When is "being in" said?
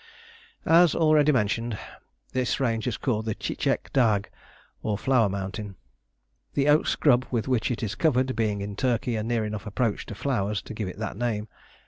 8.35-8.75